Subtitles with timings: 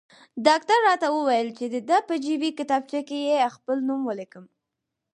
[0.45, 4.45] ډاکټر راته وویل چې د ده په جیبي کتابچه کې خپل نوم ولیکم.